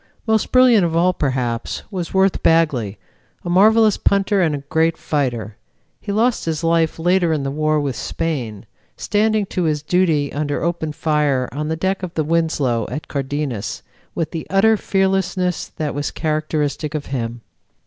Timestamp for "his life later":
6.45-7.31